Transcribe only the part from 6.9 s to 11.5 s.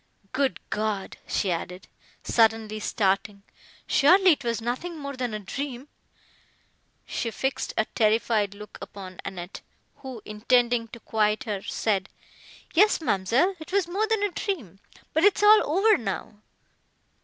She fixed a terrified look upon Annette, who, intending to quiet